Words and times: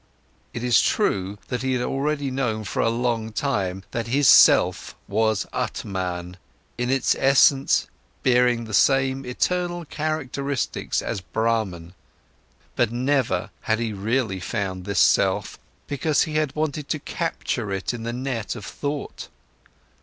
It 0.51 0.63
is 0.63 0.81
true 0.81 1.37
that 1.49 1.61
he 1.61 1.73
had 1.73 1.83
already 1.83 2.31
known 2.31 2.63
for 2.63 2.81
a 2.81 2.89
long 2.89 3.31
time 3.31 3.83
that 3.91 4.07
his 4.07 4.27
self 4.27 4.95
was 5.07 5.45
Atman, 5.53 6.37
in 6.75 6.89
its 6.89 7.13
essence 7.19 7.85
bearing 8.23 8.63
the 8.65 8.73
same 8.73 9.23
eternal 9.27 9.85
characteristics 9.85 11.03
as 11.03 11.21
Brahman. 11.21 11.93
But 12.75 12.91
never, 12.91 13.51
he 13.67 13.89
had 13.89 13.95
really 13.97 14.39
found 14.39 14.85
this 14.85 14.97
self, 14.99 15.59
because 15.85 16.23
he 16.23 16.33
had 16.33 16.55
wanted 16.55 16.89
to 16.89 16.97
capture 16.97 17.71
it 17.71 17.93
in 17.93 18.01
the 18.01 18.11
net 18.11 18.55
of 18.55 18.65
thought. 18.65 19.27